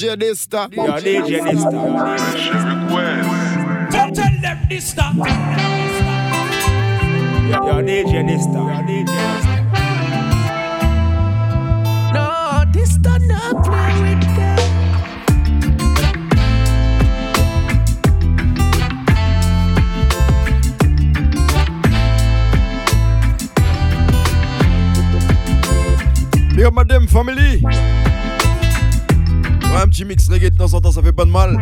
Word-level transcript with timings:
DJ 0.00 0.16
Dysta. 0.16 0.68
Yo, 0.72 0.82
DJ 0.98 1.40
Dysta. 1.44 1.70
Don't 3.90 4.14
tell 4.16 4.40
them 4.40 4.58
nista. 4.70 5.12
Yo, 7.50 7.82
DJ 7.82 8.24
Dysta. 8.24 8.60
Yo, 8.64 8.80
DJ 8.86 9.04
Dysta. 9.04 9.60
No, 12.14 12.26
Dysta 12.72 13.12
not 13.28 13.54
play 13.62 13.94
with 14.00 14.24
them. 14.36 14.58
Big 26.56 26.72
my 26.72 26.84
damn 26.84 27.06
family. 27.06 27.60
Un 29.76 29.88
petit 29.88 30.04
mix 30.04 30.28
reggae 30.28 30.50
de 30.50 30.56
temps 30.56 30.74
en 30.74 30.80
temps, 30.80 30.92
ça 30.92 31.02
fait 31.02 31.12
pas 31.12 31.24
de 31.24 31.30
mal. 31.30 31.56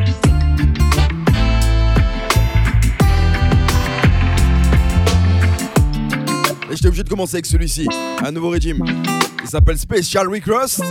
Et 6.71 6.77
j'étais 6.77 6.89
obligé 6.89 7.05
de 7.05 7.09
commencer 7.09 7.37
avec 7.37 7.47
celui-ci, 7.47 7.89
un 8.25 8.33
nouveau 8.33 8.51
régime. 8.51 8.85
Il 9.43 9.49
s'appelle 9.49 9.79
Special 9.79 10.29
Request. 10.29 10.83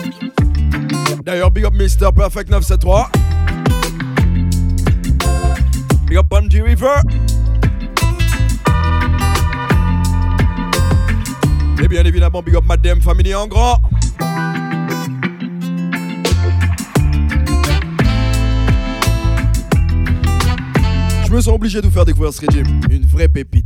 D'ailleurs, 1.24 1.52
big 1.52 1.66
up 1.66 1.74
Mr. 1.74 2.12
Perfect 2.16 2.50
973. 2.50 3.08
Big 6.08 6.18
up 6.18 6.26
Bungie 6.30 6.62
River. 6.62 6.96
Et 11.84 11.88
bien 11.88 12.04
évidemment, 12.06 12.42
big 12.42 12.56
up 12.56 12.64
Madame 12.66 13.02
Family 13.02 13.36
en 13.36 13.48
grand. 13.48 13.82
je 21.28 21.34
me 21.34 21.42
sens 21.42 21.54
obligé 21.54 21.82
de 21.82 21.88
vous 21.88 21.92
faire 21.92 22.06
découvrir 22.06 22.32
ce 22.32 22.40
régime. 22.46 22.80
Une 22.90 23.06
vraie 23.06 23.28
pépite. 23.28 23.66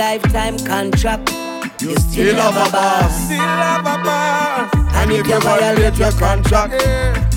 lifetime 0.00 0.58
contract. 0.60 1.30
You, 1.82 1.94
still, 1.96 2.36
have 2.36 2.56
a 2.56 2.72
boss. 2.72 3.24
Still 3.26 3.36
have 3.36 3.84
a 3.84 3.96
boss. 4.02 4.94
And 4.96 5.12
if, 5.12 5.26
you 5.26 5.38
violate 5.40 5.98
your 5.98 6.12
contract, 6.12 6.72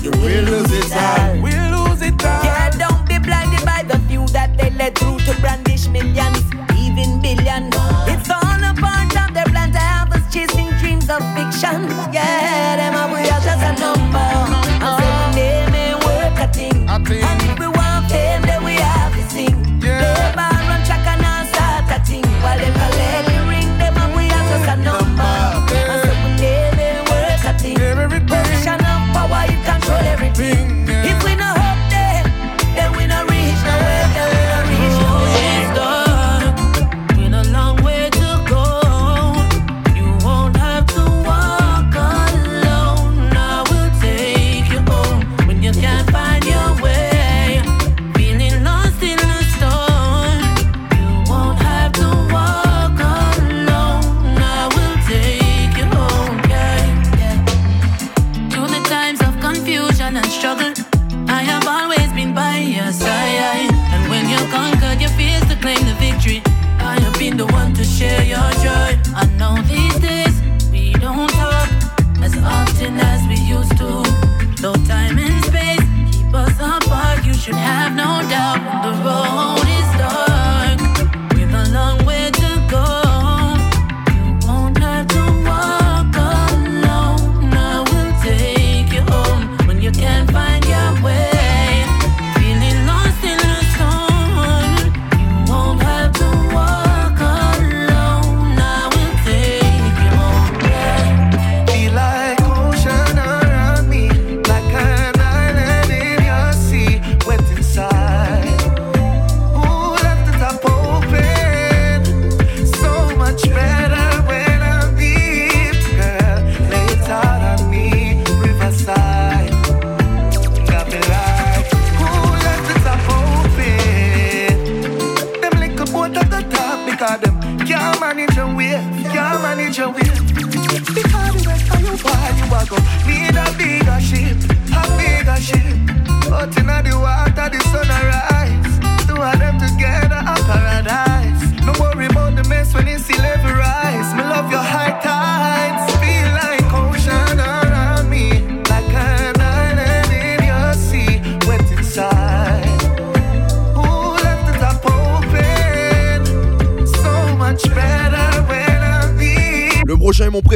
you 0.02 0.10
will 0.12 0.44
lose 0.48 0.72
it 0.72 0.96
all. 0.96 1.42
We'll 1.44 1.68
lose 1.76 2.00
it 2.00 2.24
all. 2.24 2.42
Yeah, 2.42 2.70
don't 2.70 3.06
be 3.06 3.18
blinded 3.18 3.64
by 3.66 3.82
the 3.82 3.98
few 4.08 4.26
that 4.28 4.56
they 4.56 4.70
led 4.70 4.96
through 4.96 5.18
to 5.26 5.38
brandish 5.42 5.88
millions, 5.88 6.40
even 6.84 7.20
billions. 7.20 7.74
It's 8.08 8.30
all 8.30 8.60
a 8.70 8.72
part 8.80 9.14
of 9.22 9.34
their 9.34 9.48
plan 9.52 9.70
to 9.72 9.78
have 9.78 10.10
us 10.14 10.24
chasing 10.32 10.70
dreams 10.80 11.10
of 11.10 11.20
fiction. 11.36 11.82
Yeah. 12.16 12.83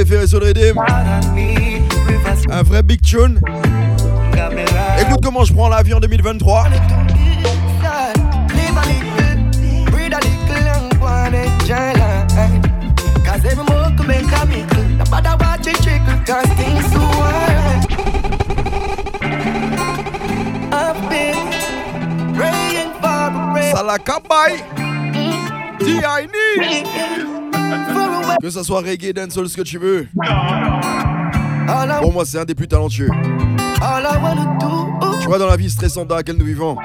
préféré 0.04 0.26
sur. 0.28 0.40
Un 2.50 2.62
vrai 2.62 2.82
big 2.84 3.00
tune. 3.02 3.40
Écoute 5.00 5.20
comment 5.22 5.44
je 5.44 5.52
prends 5.52 5.68
l'avion 5.68 5.96
en 5.96 6.00
2023. 6.00 6.66
Salakabai, 23.72 24.62
D.I.N. 25.80 27.37
Que 28.40 28.50
ça 28.50 28.62
soit 28.62 28.80
reggae, 28.80 29.12
dancehall, 29.12 29.48
ce 29.48 29.56
que 29.56 29.62
tu 29.62 29.78
veux. 29.78 30.06
Ah, 31.68 31.98
pour 32.00 32.12
moi, 32.12 32.24
c'est 32.24 32.38
un 32.38 32.44
des 32.44 32.54
plus 32.54 32.68
talentueux. 32.68 33.10
Tu 35.20 35.26
vois, 35.26 35.38
dans 35.38 35.46
la 35.46 35.56
vie 35.56 35.70
stressante 35.70 36.08
dans 36.08 36.16
laquelle 36.16 36.36
nous 36.36 36.44
vivons, 36.46 36.76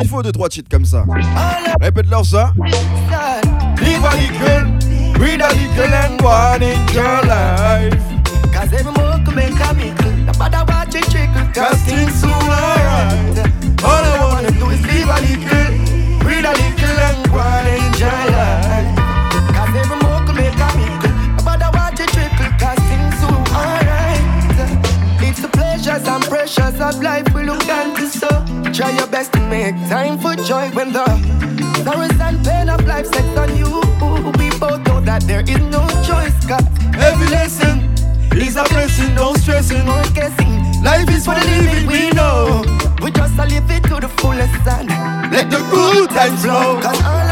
il 0.00 0.08
faut 0.08 0.22
deux, 0.22 0.32
trois 0.32 0.48
titres 0.48 0.68
comme 0.70 0.84
ça. 0.84 1.04
Répète-leur 1.80 2.24
ça. 2.24 2.52
Life. 7.22 8.04
Cause 11.54 11.88
leave 11.88 12.04
a. 15.10 15.18
Read 16.24 16.44
a 16.44 16.52
one 17.32 17.66
in 17.66 17.98
your 17.98 18.30
life. 18.30 18.97
and 26.18 26.30
pressures 26.30 26.80
of 26.80 27.02
life 27.02 27.26
we 27.34 27.42
look 27.44 27.64
down 27.66 27.94
to 27.94 28.06
so. 28.08 28.28
Try 28.72 28.90
your 28.96 29.06
best 29.06 29.32
to 29.32 29.40
make 29.48 29.74
time 29.88 30.18
for 30.18 30.34
joy 30.36 30.68
when 30.70 30.92
the 30.92 31.06
sorrows 31.84 32.20
and 32.20 32.44
pain 32.44 32.68
of 32.68 32.86
life 32.86 33.06
sets 33.06 33.38
on 33.38 33.50
you. 33.56 33.70
We 34.38 34.50
both 34.58 34.86
know 34.86 35.00
that 35.00 35.22
there 35.26 35.42
is 35.42 35.62
no 35.76 35.86
choice 36.08 36.38
Cause 36.46 36.66
every 36.96 37.28
lesson 37.28 37.94
is 38.34 38.56
a 38.56 38.64
blessing, 38.64 39.14
no 39.14 39.34
stressing, 39.34 39.84
no 39.84 40.02
guessing. 40.14 40.82
Life 40.82 41.08
is 41.10 41.24
for 41.24 41.34
the 41.34 41.44
living, 41.44 41.86
we 41.86 42.10
know. 42.10 42.64
We 43.02 43.10
just 43.10 43.38
a 43.38 43.46
live 43.46 43.70
it 43.70 43.82
to 43.84 44.00
the 44.00 44.08
fullest 44.18 44.66
and 44.66 44.88
Let 45.32 45.50
the 45.50 45.60
good 45.70 46.10
times 46.10 46.42
flow. 46.42 46.80
Cause 46.80 47.02
all 47.04 47.27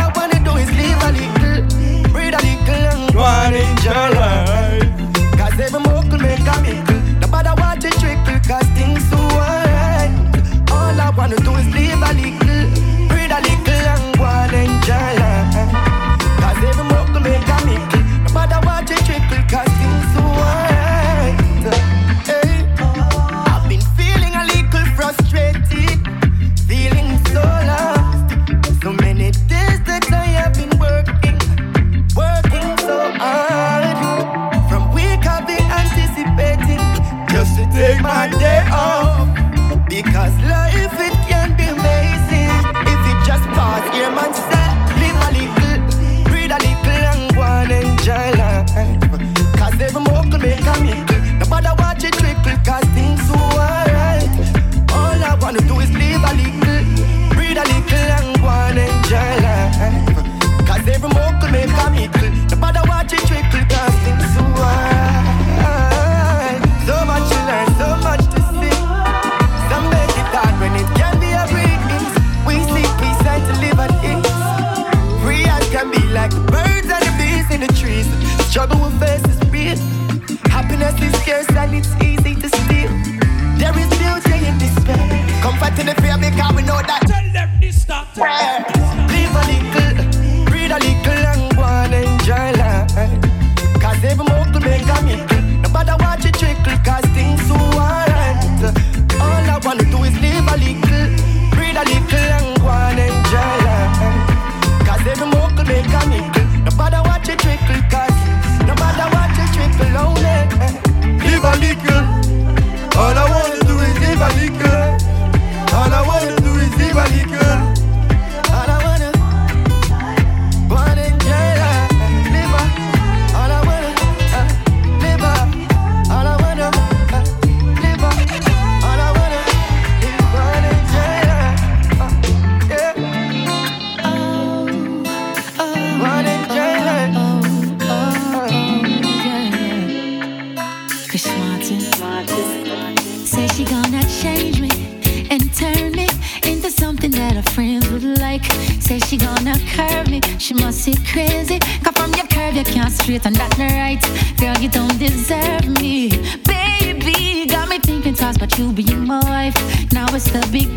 straight 153.06 153.24
and 153.24 153.36
that's 153.36 153.56
not 153.56 153.70
right. 153.70 154.02
Girl, 154.36 154.56
you 154.58 154.68
don't 154.68 154.98
deserve 154.98 155.68
me. 155.80 156.08
Baby, 156.42 157.46
got 157.46 157.68
me 157.68 157.78
thinking 157.78 158.14
twice 158.14 158.34
about 158.34 158.58
you 158.58 158.72
being 158.72 159.06
my 159.06 159.20
wife. 159.20 159.54
Now 159.92 160.06
it's 160.12 160.28
the 160.32 160.44
big 160.50 160.75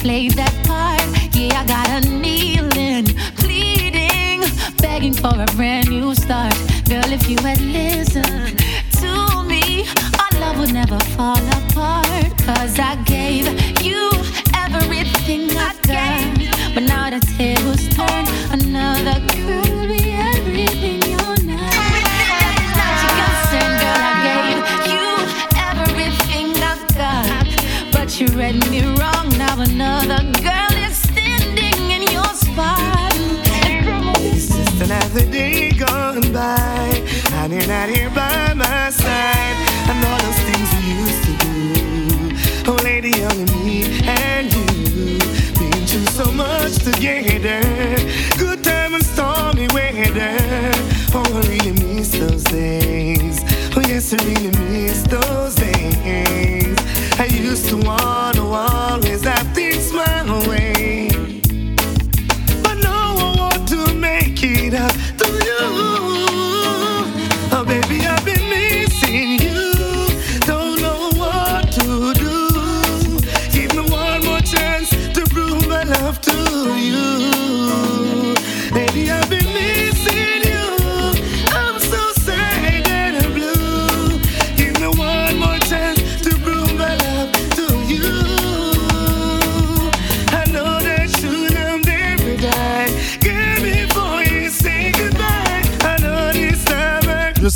played 0.00 0.32
that 0.32 0.54
part. 0.64 1.04
Yeah, 1.36 1.60
I 1.60 1.66
got 1.66 2.04
kneeling, 2.08 3.04
pleading, 3.36 4.40
begging 4.78 5.12
for 5.12 5.34
a 5.36 5.46
brand 5.56 5.90
new 5.90 6.14
start. 6.14 6.54
Girl, 6.88 7.10
if 7.12 7.28
you 7.28 7.36
had 7.40 7.60
listened 7.60 8.58
to 9.00 9.42
me, 9.44 9.84
our 10.20 10.40
love 10.40 10.58
would 10.58 10.72
never 10.72 10.98
fall 11.16 11.44
apart. 11.60 12.32
Cause 12.48 12.78
I 12.78 12.96
gave 13.04 13.44
you 13.84 14.10
everything 14.56 15.50
I 15.56 15.74
got. 15.84 16.74
But 16.74 16.84
now 16.84 17.10
the 17.10 17.20
tables 17.36 17.86
turn, 17.94 18.24
lady, 43.00 43.22
only 43.24 43.44
me 43.64 43.82
and 44.02 44.52
you. 44.52 45.18
Been 45.58 45.86
through 45.86 46.06
so 46.06 46.30
much 46.32 46.74
together. 46.78 47.60
Good 48.38 48.62
time 48.62 48.94
and 48.94 49.04
stormy 49.04 49.68
weather. 49.68 50.36
Oh, 51.14 51.24
I 51.34 51.40
really 51.48 51.72
miss 51.72 52.10
those 52.10 52.44
days. 52.44 53.40
Oh, 53.76 53.80
yes, 53.80 54.12
I 54.12 54.16
really 54.24 54.50
miss 54.70 55.02
those 55.02 55.54
days. 55.54 56.76
I 57.18 57.24
used 57.24 57.68
to 57.70 57.76
want 57.78 58.39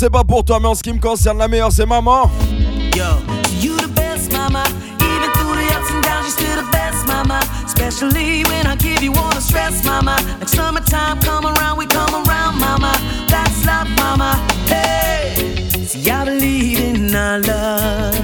sais 0.05 0.09
pas 0.11 0.23
pour 0.23 0.43
toi, 0.43 0.59
mais 0.59 0.67
en 0.67 0.75
ce 0.75 0.83
qui 0.83 0.93
me 0.93 0.99
concerne, 0.99 1.39
la 1.39 1.47
meilleure 1.47 1.71
c'est 1.71 1.85
maman. 1.85 2.29
Yo, 2.95 3.05
you 3.59 3.75
the 3.77 3.87
best, 3.95 4.31
mama. 4.31 4.63
Even 5.01 5.31
through 5.33 5.55
the 5.55 5.65
ups 5.75 5.89
and 5.89 6.03
downs, 6.03 6.25
you 6.25 6.31
still 6.31 6.55
the 6.63 6.71
best, 6.71 7.07
mama. 7.07 7.39
When 8.49 8.67
I 8.67 8.75
give 8.75 9.01
you 9.01 9.13
all 9.13 9.33
the 9.33 9.41
stress, 9.41 9.83
mama. 9.83 10.17
Like 10.39 10.49
summertime 10.49 11.19
come 11.21 11.45
around, 11.45 11.77
we 11.79 11.87
come 11.87 12.13
around, 12.13 12.59
mama. 12.59 12.93
That's 13.27 13.65
love, 13.65 13.89
mama. 13.97 14.35
Hey, 14.67 15.33
see, 15.71 16.03
believe 16.03 16.79
in 16.79 17.15
our 17.15 17.39
love. 17.39 18.15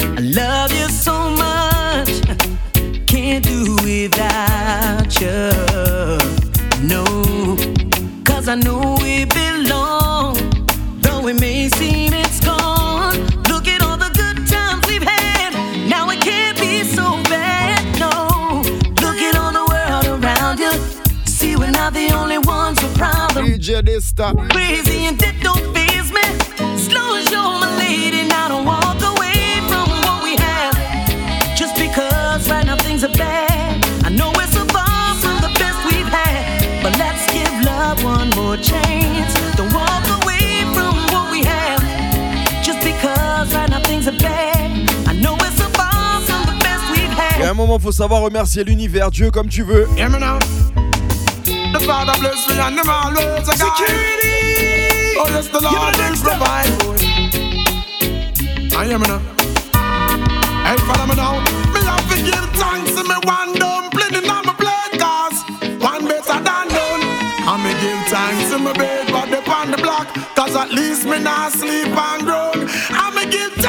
I 0.00 0.20
love 0.22 0.72
you 0.72 0.88
so 0.88 1.30
much. 1.30 2.10
Can't 3.06 3.44
do 3.44 3.76
without 3.84 5.20
you. 5.20 5.50
No, 6.82 7.04
cause 8.24 8.48
I 8.48 8.56
know. 8.56 9.02
Though 11.22 11.28
it 11.28 11.40
may 11.40 11.68
seem 11.68 12.12
it's 12.12 12.40
gone. 12.40 13.14
Look 13.48 13.68
at 13.68 13.80
all 13.80 13.96
the 13.96 14.10
good 14.12 14.44
times 14.44 14.84
we've 14.88 15.04
had. 15.04 15.52
Now 15.88 16.10
it 16.10 16.20
can't 16.20 16.58
be 16.58 16.82
so 16.82 17.22
bad. 17.30 17.78
No, 18.00 18.62
look 19.00 19.18
at 19.28 19.36
all 19.36 19.52
the 19.52 19.64
world 19.72 20.06
around 20.18 20.58
you. 20.58 20.72
See, 21.24 21.54
we're 21.54 21.70
not 21.70 21.94
the 21.94 22.10
only 22.12 22.38
ones 22.38 22.82
with 22.82 22.96
problems. 22.98 23.48
DJ. 23.50 24.50
Crazy 24.50 25.06
and 25.06 25.16
that 25.20 25.36
don't 25.40 25.62
faze 25.72 26.10
me. 26.10 26.26
As 26.74 26.92
long 26.92 27.16
as 27.18 27.30
you're 27.30 27.54
my 27.62 27.70
lady, 27.78 28.26
now 28.26 28.48
don't 28.48 28.64
walk 28.66 28.98
away 29.12 29.62
from 29.70 29.86
what 30.02 30.24
we 30.24 30.34
have. 30.42 30.74
Just 31.56 31.76
because 31.76 32.50
right 32.50 32.66
now 32.66 32.76
things 32.78 33.04
are 33.04 33.14
bad. 33.14 33.78
I 34.04 34.08
know 34.08 34.32
we're 34.34 34.46
so 34.48 34.64
far 34.74 35.14
from 35.22 35.36
the 35.38 35.54
best 35.56 35.78
we've 35.86 36.12
had. 36.20 36.82
But 36.82 36.98
let's 36.98 37.32
give 37.32 37.52
love 37.64 38.02
one 38.02 38.30
more 38.30 38.56
chance. 38.56 39.41
Moment, 47.66 47.78
faut 47.78 47.92
savoir 47.92 48.22
remercier 48.22 48.64
l'univers, 48.64 49.10
Dieu 49.10 49.30
comme 49.30 49.48
tu 49.48 49.62
veux. 49.62 49.86
Hey, 60.64 60.76
follow 60.78 61.06
me 61.06 61.14
now. 61.14 61.38
Me 61.72 61.80
have 61.86 62.08
to 62.10 62.16
give 62.22 62.48
thanks 62.58 62.94
to 62.94 63.02
me 63.04 63.14
one 63.24 63.52
dumpling 63.54 64.14
in 64.14 64.26
my 64.26 64.42
plate, 64.58 64.98
cause 64.98 65.44
one 65.78 66.04
better 66.06 66.38
than 66.42 66.66
none. 66.68 67.02
And 67.46 67.62
me 67.62 67.72
give 67.80 68.02
thanks 68.08 68.50
to 68.50 68.58
me 68.58 68.72
bed, 68.72 69.06
but 69.12 69.30
they 69.30 69.42
on 69.52 69.70
the 69.70 69.76
block, 69.76 70.08
cause 70.34 70.56
at 70.56 70.70
least 70.72 71.04
me 71.04 71.18
not 71.18 71.52
sleep 71.52 71.88
and 71.88 72.22
groan. 72.24 72.68
And 72.90 73.14
me 73.14 73.30
give 73.30 73.61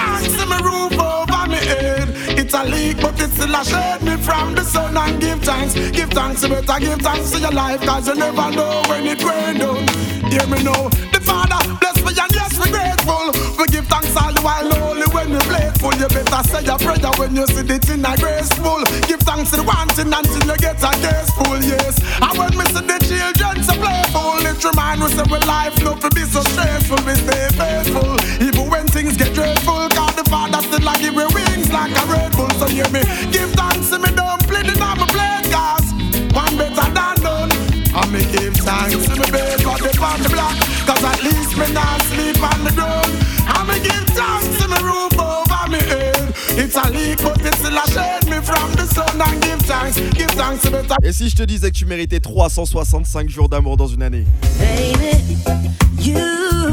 It's 2.54 2.62
a 2.62 2.70
leak, 2.70 2.98
but 3.02 3.20
it 3.20 3.32
still 3.32 3.50
a 3.50 3.66
shade 3.66 4.04
me 4.06 4.16
from 4.22 4.54
the 4.54 4.62
sun 4.62 4.96
and 4.96 5.20
give 5.20 5.42
thanks. 5.42 5.74
Give 5.74 6.08
thanks, 6.12 6.44
you 6.44 6.50
better 6.50 6.80
give 6.80 7.02
thanks 7.02 7.32
to 7.32 7.40
your 7.40 7.50
life, 7.52 7.82
cause 7.82 8.08
you 8.08 8.14
never 8.14 8.52
know 8.52 8.84
when 8.86 9.08
it 9.10 9.24
rain 9.26 9.58
down. 9.58 9.82
Hear 10.30 10.46
me 10.46 10.62
now, 10.62 10.86
the 11.10 11.18
Father 11.26 11.58
bless 11.82 11.98
me 12.06 12.14
and 12.14 12.30
yes, 12.30 12.54
we 12.62 12.70
grateful. 12.70 13.34
We 13.58 13.66
give 13.74 13.90
thanks 13.90 14.14
all 14.14 14.30
the 14.30 14.42
while, 14.46 14.70
only 14.86 15.10
when 15.10 15.34
we 15.34 15.42
playful. 15.50 15.98
You 15.98 16.06
better 16.06 16.44
say 16.46 16.62
your 16.62 16.78
prayer 16.78 17.10
when 17.18 17.34
you 17.34 17.48
see 17.50 17.66
the 17.66 17.82
thing 17.82 18.06
a 18.06 18.14
graceful. 18.22 18.86
Give 19.10 19.22
thanks 19.26 19.50
to 19.50 19.58
the 19.58 19.66
one 19.66 19.90
thing 19.98 20.14
until 20.14 20.46
you 20.46 20.58
get 20.62 20.78
a 20.78 20.94
case 21.02 21.34
full, 21.34 21.58
yes. 21.58 21.98
And 22.22 22.38
when 22.38 22.54
me 22.54 22.70
see 22.70 22.86
the 22.86 22.98
children 23.02 23.66
so 23.66 23.74
playful, 23.82 24.46
it 24.46 24.62
remind 24.62 25.02
us 25.02 25.18
that 25.18 25.26
we 25.26 25.42
life 25.50 25.74
not 25.82 26.06
to 26.06 26.10
be 26.14 26.22
so 26.22 26.46
stressful. 26.54 27.02
We 27.02 27.18
stay 27.18 27.50
faithful, 27.58 28.14
even 28.46 28.70
when 28.70 28.86
things 28.94 29.18
get 29.18 29.34
dreadful. 29.34 29.90
God 29.90 30.14
the 30.14 30.24
Father 30.30 30.62
still 30.70 30.86
a 30.86 30.94
give 31.02 31.18
like 31.74 31.92
a 31.92 32.06
Red 32.06 32.32
Bull. 32.38 32.50
So 32.62 32.68
hear 32.68 32.88
me, 32.94 33.02
give 33.34 33.52
thanks 33.58 33.90
to 33.90 33.98
me 33.98 34.10
dumpling 34.16 34.70
in 34.70 34.78
my 34.80 34.94
plate, 35.10 35.50
cause 35.52 35.90
one 36.32 36.56
better 36.56 36.88
than 36.94 37.16
none. 37.26 37.52
And 37.98 38.12
me 38.14 38.22
give 38.32 38.56
thanks 38.62 39.06
to 39.10 39.16
me 39.18 39.28
bed, 39.34 39.60
but 39.66 39.82
they 39.82 39.98
on 39.98 40.22
the 40.22 40.30
block, 40.30 40.56
cause 40.86 41.04
at 41.04 41.20
least 41.24 41.58
me 41.58 41.68
not 41.74 42.02
sleep 42.14 42.38
on 42.42 42.64
the 42.64 42.72
ground. 42.78 43.12
And 43.50 43.68
me 43.68 43.76
give 43.82 44.08
thanks 44.14 44.54
to 44.62 44.68
me 44.70 44.78
roof 44.86 45.18
over 45.18 45.64
me 45.70 45.82
head. 45.90 46.34
It's 46.56 46.76
a 46.76 46.86
leak, 46.94 47.18
but 47.24 47.42
it 47.42 47.56
still 47.56 47.76
a 47.76 47.86
shade 47.90 48.30
me 48.30 48.40
from 48.46 48.72
the 48.78 48.86
sun. 48.86 49.20
And 49.20 49.42
give 49.42 49.62
thanks, 49.62 49.98
give 50.14 50.32
thanks 50.32 50.62
to 50.64 50.72
better. 50.72 50.96
Et 51.04 51.12
si 51.12 51.30
je 51.30 51.36
te 51.36 51.44
disais 51.44 51.72
que 51.72 51.78
tu 51.78 51.86
méritais 51.86 52.20
365 52.20 53.30
jours 53.30 53.50
d'amour 53.50 53.78
dans 53.78 53.88
une 53.88 54.04
année? 54.04 54.26
Baby, 54.60 55.38
you 56.00 56.14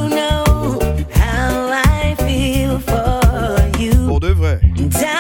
know 0.09 0.79
how 1.15 1.73
I 1.73 2.15
feel 2.19 2.79
for 2.81 3.15
you. 3.15 3.20
Pour 4.61 5.20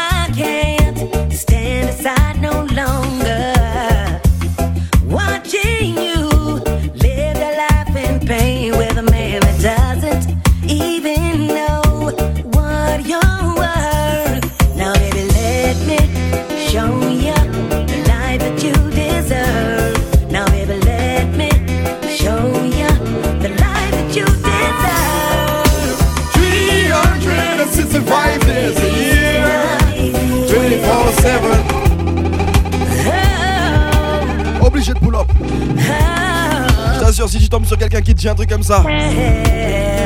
Si 37.28 37.38
tu 37.38 37.48
tombes 37.48 37.66
sur 37.66 37.76
quelqu'un 37.76 38.00
qui 38.00 38.14
te 38.14 38.20
dit 38.20 38.28
un 38.28 38.34
truc 38.34 38.48
comme 38.48 38.62
ça, 38.62 38.82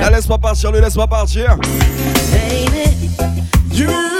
la 0.01 0.11
laisse 0.11 0.27
pas 0.27 0.39
partir, 0.39 0.73
le 0.73 0.81
laisse 0.81 0.95
pas 0.95 1.07
partir. 1.07 1.57
Baby, 2.33 3.11
you 3.73 4.14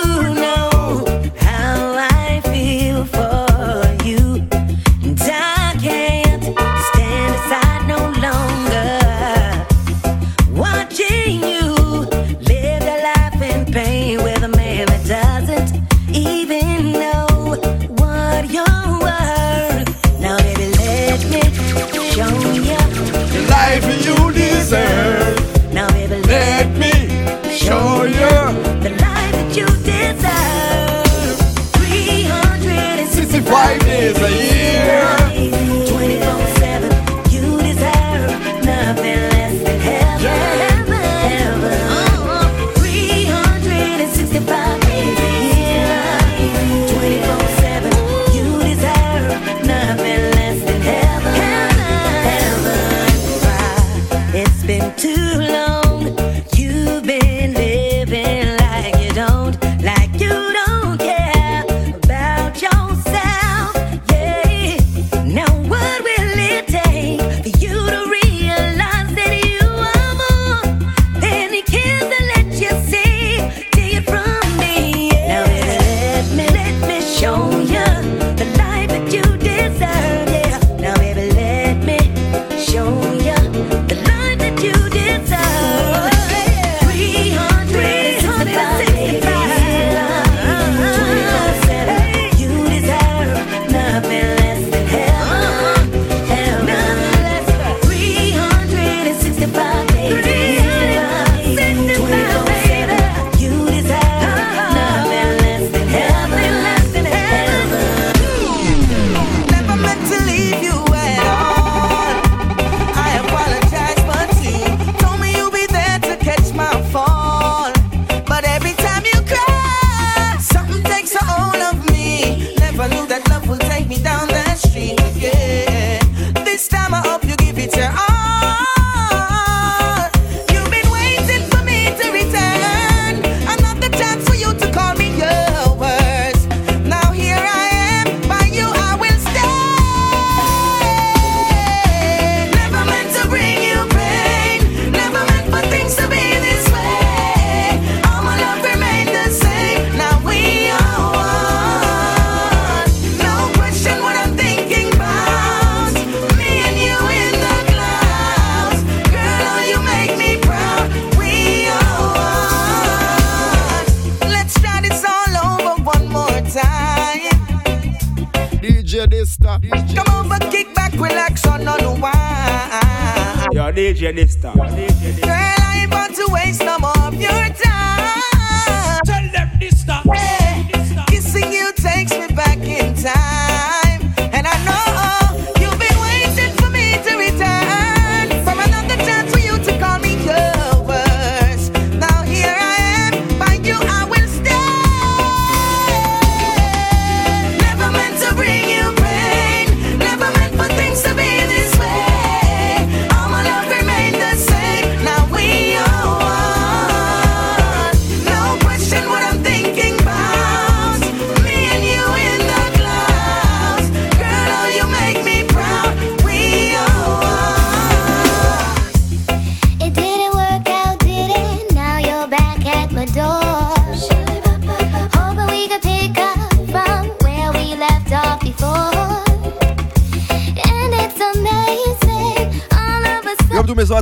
DJ 174.05 174.13
Dysta. 174.13 174.54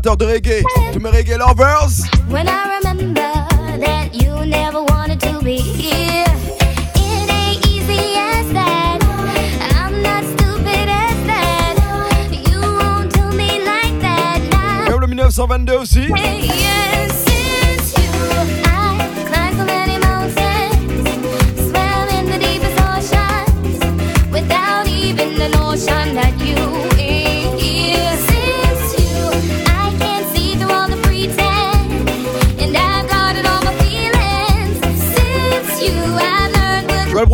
de 0.02 0.24
reggae, 0.24 0.64
tous 0.92 0.98
mes 0.98 1.10
reggae 1.10 1.36
lovers? 1.38 2.02
When 2.28 2.48
I 2.48 2.80
remember 2.82 3.22
that 3.78 4.12
you 4.12 4.44
never 4.44 4.82
wanted 4.82 5.20
to 5.20 5.40
be 5.44 5.58
here. 5.58 6.24
Le 14.88 15.08
1922 15.08 15.72
aussi. 15.74 16.08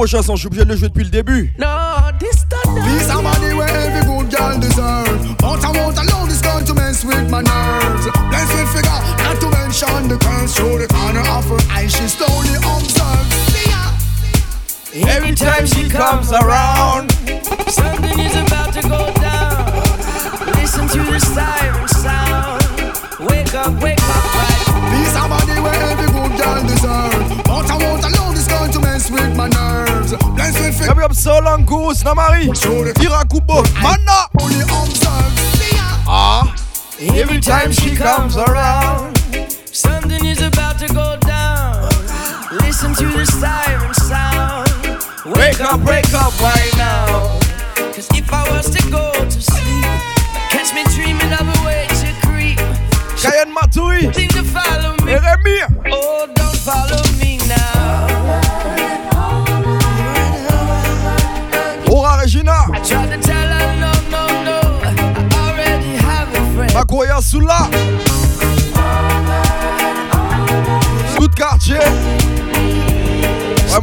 Chanson, 0.06 0.34
je 0.34 0.40
suis 0.40 0.46
obligé 0.46 0.64
de 0.64 0.70
le 0.70 0.76
jouer 0.76 0.88
depuis 0.88 1.04
le 1.04 1.10
début. 1.10 1.52
No, 1.58 1.66
this 2.18 2.44
These 2.84 3.10
are 3.10 3.22
money 3.22 3.54
where 3.54 3.68
every 3.68 4.04
good 4.06 4.30
girl 4.30 4.58
deserve. 4.58 5.36
But 5.38 5.64
I 5.64 5.70
won't 5.72 5.98
allow 5.98 6.26
this 6.26 6.40
girl 6.40 6.60
to 6.64 6.74
mess 6.74 7.04
with 7.04 7.30
my 7.30 7.42
nerves. 7.42 8.06
Let's 8.30 8.52
me 8.54 8.64
figure, 8.66 9.00
not 9.24 9.40
to 9.40 9.48
mention 9.50 10.08
the 10.08 10.18
curls 10.18 10.54
through 10.54 10.78
the 10.78 10.88
corner 10.88 11.20
of 11.20 11.44
her 11.48 11.60
eye. 11.70 11.86
She 11.86 12.08
slowly 12.08 12.54
observes. 12.56 13.48
Every 14.94 15.34
time 15.34 15.66
she 15.66 15.88
comes 15.88 16.32
around, 16.32 17.12
something 17.68 18.18
is 18.18 18.34
about 18.34 18.72
to 18.72 18.82
go 18.82 19.12
down. 19.20 19.66
Listen 20.56 20.88
to 20.88 20.98
the 21.12 21.20
siren 21.20 21.88
sound. 21.88 22.62
Wake 23.20 23.54
up, 23.54 23.80
wake 23.82 24.00
up, 24.00 24.34
right? 24.34 24.68
These 24.92 25.14
are 25.14 25.28
money 25.28 25.60
where 25.60 25.82
every 25.92 26.06
good 26.06 26.32
girl 26.40 26.62
deserve. 26.66 27.44
But 27.44 27.70
I 27.70 27.76
won't 27.76 27.97
mess 29.10 29.26
with 29.28 29.36
my 29.36 29.48
nerves. 29.48 30.12
Let's 30.36 30.60
me 30.60 30.72
figure. 30.72 30.90
Every 30.90 31.04
up 31.04 31.14
so 31.14 31.38
long 31.40 31.64
goose, 31.64 32.04
na 32.04 32.14
Marie. 32.14 32.48
Irakubo, 32.48 33.64
Mana. 33.82 34.28
Only 34.40 34.62
observe. 34.62 35.24
Ah. 36.06 36.54
Every 37.00 37.40
time 37.40 37.70
she 37.70 37.94
comes 37.94 38.36
around, 38.36 39.16
something 39.66 40.24
is 40.24 40.40
about 40.42 40.78
to 40.80 40.88
go 40.88 41.16
down. 41.20 41.88
Listen 42.60 42.94
to 42.94 43.06
the 43.06 43.24
siren 43.26 43.94
sound. 43.94 44.68
Wake 45.36 45.60
up, 45.60 45.80
wake 45.84 46.12
up 46.14 46.32
right 46.40 46.72
now. 46.76 47.38
Cause 47.92 48.08
if 48.14 48.32
I 48.32 48.48
was 48.50 48.70
to 48.70 48.90
go 48.90 49.12
to 49.12 49.40
sleep, 49.40 49.84
catch 50.50 50.74
me 50.74 50.82
dreaming 50.94 51.32
of 51.32 51.46
a 51.46 51.66
way 51.66 51.86
to 52.02 52.26
creep. 52.26 52.58
Kayen 53.20 53.52
Matoui. 53.54 54.12
Think 54.14 54.32
to 54.32 54.42
follow 54.42 54.92
me. 55.04 55.12
Eremi. 55.12 55.92
Oh, 55.92 56.26
don't 56.34 56.56
follow 56.56 57.02
me 57.20 57.38
now. 57.46 58.07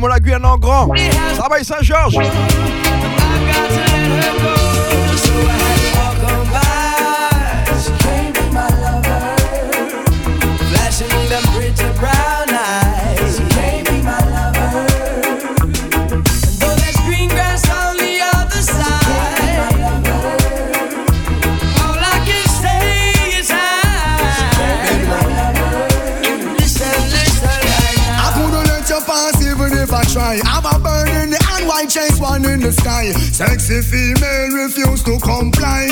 La 0.08 0.20
Guyane 0.20 0.46
en 0.46 0.58
grand. 0.58 0.90
Va, 0.90 1.64
Saint-Georges. 1.64 2.16
Chase 31.96 32.15
one 32.26 32.46
in 32.46 32.60
the 32.60 32.72
sky. 32.72 33.12
Sexy 33.12 33.82
female 33.82 34.50
refuse 34.66 35.04
to 35.04 35.18
comply. 35.22 35.88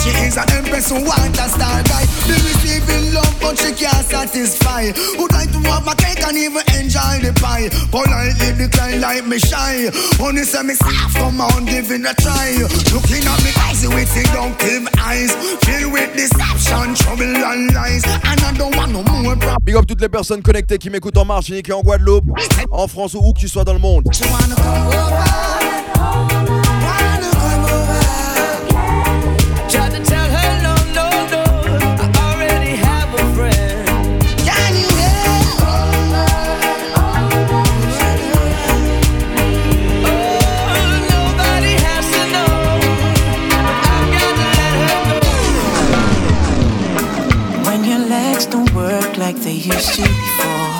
She 0.00 0.10
is 0.22 0.36
an 0.38 0.46
empress 0.54 0.90
who 0.90 1.02
want 1.02 1.34
a 1.34 1.46
star 1.50 1.82
guy. 1.82 2.04
Be 2.26 2.34
receiving 2.38 3.14
love, 3.14 3.34
but 3.42 3.58
she 3.58 3.72
can't 3.74 4.06
satisfy. 4.06 4.94
Would 5.18 5.32
like 5.32 5.50
to 5.50 5.60
have 5.70 5.84
my 5.84 5.94
cake 5.94 6.22
and 6.22 6.36
even 6.38 6.62
enjoy 6.78 7.18
the 7.26 7.32
pie? 7.42 7.66
Politely 7.90 8.54
decline 8.54 9.00
like 9.00 9.26
me 9.26 9.38
shy. 9.38 9.90
Only 10.22 10.44
say 10.44 10.62
me 10.62 10.74
soft, 10.74 11.18
come 11.18 11.40
on, 11.40 11.66
giving 11.66 12.06
a 12.06 12.14
try. 12.14 12.54
Looking 12.94 13.26
at 13.26 13.38
me 13.42 13.50
eyes 13.66 13.82
with 13.88 14.08
seductive 14.08 14.86
eyes. 15.02 15.34
Filled 15.66 15.92
with 15.92 16.14
deception, 16.14 16.94
trouble 16.94 17.36
and 17.50 17.74
lies. 17.74 18.04
And 18.30 18.38
I 18.40 18.52
don't 18.56 18.74
want 18.76 18.92
no 18.92 19.02
more 19.02 19.36
problems. 19.36 19.64
Big 19.64 19.76
up 19.76 19.86
toutes 19.86 20.00
les 20.00 20.08
personnes 20.08 20.42
connectées 20.42 20.78
qui 20.78 20.90
m'écoutent 20.90 21.18
en 21.18 21.24
Martinique 21.24 21.68
et 21.68 21.72
en 21.72 21.82
Guadeloupe, 21.82 22.24
en 22.70 22.86
France 22.86 23.14
ou 23.14 23.20
où 23.24 23.32
que 23.32 23.40
tu 23.40 23.48
sois 23.48 23.64
dans 23.64 23.74
le 23.74 23.78
monde. 23.78 24.04
Tried 29.68 29.92
to 29.92 30.00
tell 30.04 30.28
her 30.36 30.50
no, 30.66 30.74
no, 30.98 31.06
no. 31.32 31.42
I 32.04 32.06
already 32.26 32.74
have 32.86 33.08
a 33.14 33.24
friend. 33.36 33.88
Can 34.48 34.72
you 34.80 34.88
Oh, 40.04 40.80
nobody 41.14 41.74
has 41.86 42.06
to 42.14 42.22
know. 42.34 42.52
I've 43.92 44.08
got 44.16 44.34
to 44.40 44.46
let 44.56 44.56
her 44.60 44.82
know. 44.88 45.10
When 47.70 47.80
your 47.84 48.02
legs 48.08 48.44
don't 48.46 48.72
work 48.74 49.16
like 49.18 49.36
they 49.36 49.52
used 49.54 49.94
to 49.96 50.02
before. 50.02 50.74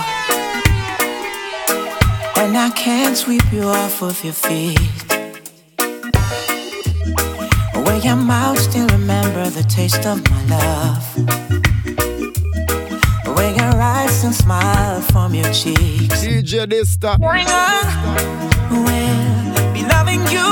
When 2.37 2.57
I 2.57 2.71
can't 2.77 3.17
sweep 3.17 3.45
you 3.53 3.63
off 3.65 4.03
of 4.03 4.23
your 4.25 4.35
feet. 4.35 5.02
Your 8.03 8.17
mouth 8.17 8.59
still 8.59 8.89
remember 8.89 9.49
the 9.49 9.63
taste 9.63 10.07
of 10.07 10.29
my 10.29 10.45
love. 10.47 11.17
When 13.37 13.55
your 13.55 13.81
eyes 13.81 14.19
still 14.19 14.33
smile 14.33 15.01
from 15.03 15.35
your 15.35 15.51
cheeks. 15.53 16.25
DJ 16.25 16.67
Dysta. 16.67 17.19
When 17.21 17.47
I 17.47 18.69
will 18.71 19.73
be 19.73 19.83
loving 19.85 20.27
you 20.35 20.49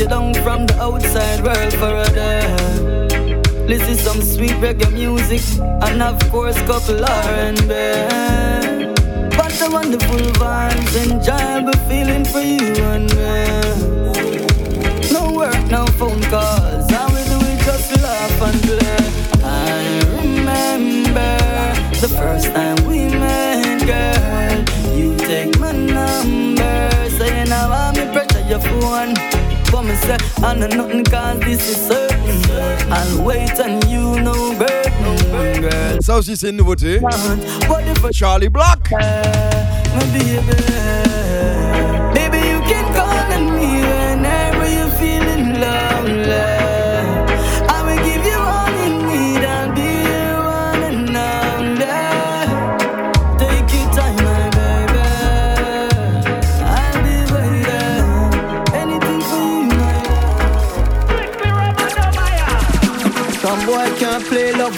you 0.00 0.08
down 0.08 0.32
from 0.34 0.66
the 0.66 0.80
outside 0.80 1.42
world 1.44 1.72
for 1.74 1.94
a 1.94 2.08
day. 2.14 2.40
Listen 3.66 3.96
some 3.96 4.22
sweet 4.22 4.56
reggae 4.62 4.90
music, 4.92 5.42
and 5.60 6.02
of 6.02 6.18
course, 6.30 6.56
couple 6.62 7.04
R&B. 7.04 7.68
But 9.36 9.52
the 9.60 9.68
wonderful 9.70 10.24
vibes, 10.40 10.94
enjoyable 11.04 11.78
feeling 11.88 12.24
for 12.24 12.40
you 12.40 12.82
and 12.94 13.08
me. 13.16 13.44
No 15.12 15.32
work, 15.36 15.62
no 15.70 15.84
phone 15.98 16.22
calls. 16.32 16.90
I 16.92 17.06
will 17.12 17.26
do 17.32 17.38
it 17.52 17.60
just 17.66 18.00
laugh 18.00 18.42
and 18.46 18.62
play. 18.62 19.00
I 19.44 20.00
remember 20.22 21.36
the 22.00 22.08
first 22.08 22.46
time 22.54 22.78
we 22.86 23.00
met, 23.22 23.80
girl. 23.90 24.96
You 24.96 25.16
take 25.16 25.58
my 25.58 25.72
number, 25.72 26.90
saying 27.18 27.52
I 27.52 27.68
want 27.68 27.96
me 27.98 28.04
pressure 28.12 28.48
your 28.48 28.60
phone. 28.60 29.29
But 29.70 29.84
me 29.84 29.94
say 29.94 30.16
I 30.42 30.54
know 30.54 30.66
nothing 30.66 31.04
cause 31.04 31.38
this 31.40 31.70
is 31.70 31.76
certain. 31.88 32.92
I'll 32.92 33.22
wait 33.22 33.58
and 33.60 33.84
you 33.84 34.20
know 34.20 34.52
burden, 34.58 35.60
girl. 35.60 35.98
Ça 36.00 36.16
aussi, 36.16 36.36
c'est 36.36 36.50
une 36.50 36.56
nouveauté. 36.56 36.98
What 37.00 37.84
if 37.86 38.04
I 38.04 38.10
Charlie 38.12 38.48
Block. 38.48 38.90
my 38.90 41.09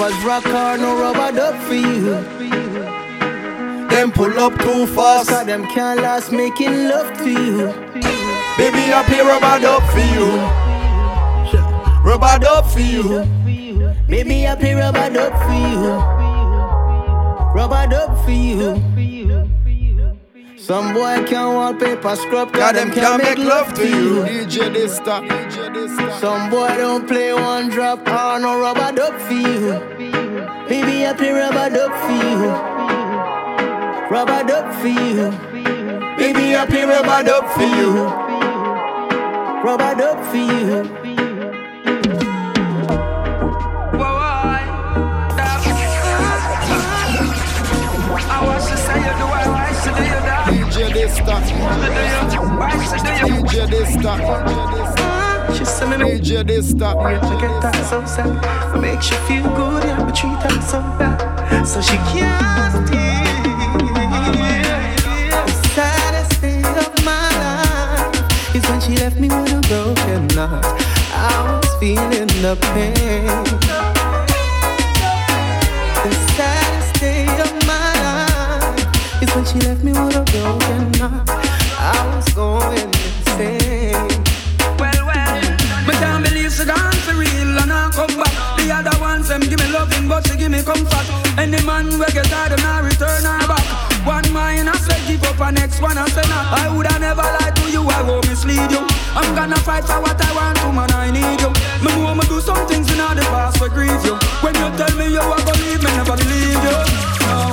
lovers 0.03 0.25
rock 0.25 0.47
or 0.47 0.79
no 0.79 0.99
rubber 0.99 1.37
duck 1.37 1.61
for 1.63 1.75
you. 1.75 2.15
Them 3.89 4.11
pull 4.11 4.37
up 4.39 4.59
too 4.59 4.87
fast. 4.89 5.29
Cause 5.29 5.47
them 5.47 5.67
can't 5.69 6.01
last 6.01 6.33
making 6.33 6.89
love 6.89 7.17
to 7.19 7.31
you. 7.31 7.67
Baby, 8.59 8.93
I 8.93 9.03
play 9.07 9.21
rubber 9.21 9.61
dub 9.61 9.83
for 9.93 10.07
you. 10.15 10.29
Rubber 12.03 12.39
dub 12.41 12.67
for 12.67 12.81
you. 12.81 13.25
Baby, 14.09 14.49
I 14.49 14.57
play 14.57 14.75
rubber 14.75 15.11
duck 15.11 15.33
for 15.47 15.59
you. 15.71 15.93
Rubber 17.55 17.87
duck 17.87 18.25
for 18.25 18.31
you. 18.31 18.93
Some 20.57 20.95
boy 20.95 21.25
can't 21.27 21.55
wallpaper 21.55 22.15
scrub, 22.17 22.53
God, 22.53 22.77
them 22.77 22.93
can't 22.93 23.23
make 23.23 23.39
love 23.39 23.75
to 23.75 23.89
you. 23.89 24.23
DJ 24.23 24.73
Dysta. 24.73 25.29
DJ 25.29 25.75
Dysta. 25.75 26.21
Some 26.21 26.51
boy 26.51 26.69
don't 26.77 27.07
play 27.07 27.33
one 27.35 27.69
drop 27.69 27.99
or 28.07 28.39
no 28.39 28.61
rubber 28.61 28.93
duck 28.93 29.19
for 29.21 29.35
you. 29.35 29.92
Baby, 30.73 31.07
I 31.07 31.13
play 31.13 31.33
rubber 31.33 31.69
duck 31.69 31.93
for 32.01 32.13
you. 32.13 32.49
Rubber 34.11 34.43
duck 34.43 34.73
for 34.81 34.89
you. 34.89 35.31
Baby, 36.17 36.57
I 36.57 36.65
play 36.67 36.85
rubber 36.85 37.23
dub 37.23 37.45
for 37.53 37.63
you. 37.63 38.09
Rubber 39.63 39.95
duck 39.95 40.25
for 40.31 40.37
you. 40.39 41.03
DJ 50.49 50.89
Dysta. 50.95 51.35
DJ 51.45 52.57
Dysta. 52.89 53.13
DJ 53.29 53.67
Dysta. 53.69 54.62
Me 55.93 55.99
make 55.99 56.23
DJ 56.23 56.43
Dysta. 56.43 56.91
you 57.23 57.41
get 57.41 57.61
that 57.61 57.87
so 57.91 58.05
sad. 58.07 58.81
Makes 58.81 59.11
you 59.11 59.17
feel 59.29 59.43
good, 59.55 59.85
yeah, 59.85 60.03
but 60.03 60.15
treat 60.15 60.31
her 60.31 60.61
so 60.63 60.81
bad. 60.99 61.65
So 61.65 61.83
she 61.83 61.97
can't 62.11 62.89
stay. 62.89 63.23
The 65.29 65.53
saddest 65.75 66.41
day 66.41 66.63
of 66.63 67.05
my 67.05 67.29
life 67.45 68.55
is 68.57 68.65
when 68.71 68.81
she 68.81 68.97
left 68.97 69.21
me 69.21 69.29
with 69.29 69.53
a 69.53 69.61
broken 69.69 70.31
heart. 70.31 70.65
I 71.13 71.61
was 71.61 71.69
feeling 71.79 72.33
the 72.41 72.57
pain. 72.73 73.45
The 76.05 76.13
saddest 76.33 77.01
day 77.01 77.27
of 77.45 77.53
my 77.67 77.93
life 78.07 79.23
is 79.23 79.29
when 79.35 79.45
she 79.45 79.59
left 79.67 79.85
me 79.85 79.93
with 79.93 80.17
a 80.17 80.25
broken 80.33 80.95
heart. 80.95 81.29
I 81.79 82.17
was 82.17 82.33
going 82.33 82.79
insane. 82.81 84.32
She 86.53 86.65
gone 86.65 86.93
for 87.09 87.15
real 87.17 87.57
and 87.65 87.73
I 87.73 87.89
come 87.91 88.13
back. 88.21 88.33
The 88.61 88.69
other 88.69 88.97
ones 89.01 89.29
them 89.29 89.41
give 89.41 89.59
me 89.59 89.69
loving, 89.73 90.07
but 90.09 90.27
she 90.27 90.37
give 90.37 90.51
me 90.53 90.63
comfort. 90.63 91.07
Any 91.39 91.61
man 91.65 91.89
we 91.99 92.07
get 92.13 92.29
tired 92.29 92.53
and 92.53 92.61
I 92.61 92.81
return 92.81 93.25
her 93.25 93.47
back. 93.49 93.65
One 94.05 94.29
mind 94.33 94.69
I 94.69 94.77
say 94.77 95.01
give 95.09 95.25
up, 95.25 95.41
and 95.41 95.57
next 95.57 95.81
one 95.81 95.97
I 95.97 96.07
say 96.09 96.23
nah. 96.29 96.53
I 96.53 96.69
woulda 96.69 96.99
never 96.99 97.23
lied 97.23 97.57
to 97.57 97.71
you, 97.71 97.83
I 97.89 98.03
won't 98.03 98.29
mislead 98.29 98.71
you. 98.71 98.85
I'm 99.17 99.35
gonna 99.35 99.57
fight 99.57 99.85
for 99.85 100.01
what 100.01 100.21
I 100.21 100.31
want 100.37 100.59
to, 100.61 100.73
man. 100.73 100.93
I 100.93 101.11
need 101.11 101.41
you. 101.41 101.51
Me 101.81 101.91
know 101.97 102.15
me 102.15 102.25
do 102.29 102.41
some 102.41 102.67
things 102.69 102.91
in 102.93 102.99
the 102.99 103.25
past 103.33 103.59
to 103.63 103.69
grieve 103.69 104.05
you. 104.05 104.17
When 104.45 104.55
you 104.55 104.69
tell 104.77 104.93
me 104.97 105.09
you 105.09 105.21
are 105.25 105.43
gonna 105.47 105.65
leave 105.65 105.83
me, 105.83 105.91
never 105.97 106.17
believe 106.17 106.61
you. 106.61 106.77
No. 107.33 107.49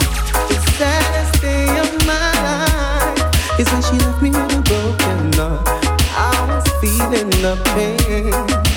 The 0.52 0.58
saddest 0.76 1.42
day 1.42 1.72
of 1.80 1.92
my 2.04 2.20
life 2.44 3.60
is 3.60 3.68
when 3.72 3.82
she 3.82 3.96
left 4.04 4.22
me 4.22 4.30
with 4.32 4.60
a 4.60 4.62
broken 4.68 5.34
heart. 5.40 5.64
I 6.20 6.36
was 6.52 6.68
feeling 6.82 7.30
the 7.40 7.56
pain. 7.72 8.69